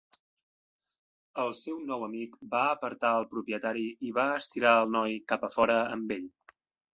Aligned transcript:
El 1.43 1.51
seu 1.59 1.75
nou 1.89 2.05
amic 2.07 2.33
va 2.53 2.61
apartar 2.69 3.11
el 3.19 3.27
propietari 3.35 3.85
i 4.09 4.15
va 4.17 4.27
estirar 4.39 4.73
el 4.81 4.91
noi 4.97 5.15
cap 5.35 5.47
a 5.51 5.51
fora 5.59 5.77
amb 5.85 6.17
ell. 6.19 6.27